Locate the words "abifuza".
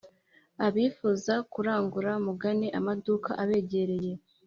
0.67-1.33